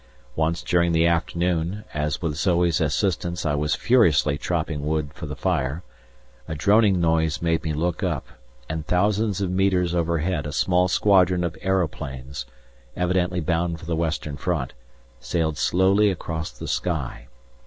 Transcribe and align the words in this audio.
Once 0.35 0.63
during 0.63 0.93
the 0.93 1.05
afternoon, 1.05 1.83
as 1.93 2.23
with 2.23 2.33
Zoe's 2.33 2.81
assistance 2.81 3.45
I 3.45 3.53
was 3.53 3.75
furiously 3.75 4.35
chopping 4.35 4.83
wood 4.83 5.13
for 5.13 5.27
the 5.27 5.35
fire, 5.35 5.83
a 6.47 6.55
droning 6.55 6.99
noise 6.99 7.39
made 7.39 7.63
me 7.63 7.71
look 7.71 8.01
up, 8.01 8.25
and 8.67 8.83
thousands 8.87 9.41
of 9.41 9.51
metres 9.51 9.93
overhead 9.93 10.47
a 10.47 10.51
small 10.53 10.87
squadron 10.87 11.43
of 11.43 11.55
aeroplanes, 11.61 12.47
evidently 12.97 13.41
bound 13.41 13.79
for 13.79 13.85
the 13.85 13.95
Western 13.95 14.37
Front, 14.37 14.73
sailed 15.19 15.59
slowly 15.59 16.09
across 16.09 16.49
the 16.51 16.67
sky. 16.67 17.27